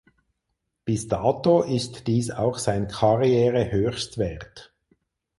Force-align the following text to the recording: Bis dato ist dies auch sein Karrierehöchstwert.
Bis 0.83 1.07
dato 1.07 1.61
ist 1.61 2.07
dies 2.07 2.31
auch 2.31 2.57
sein 2.57 2.87
Karrierehöchstwert. 2.87 4.73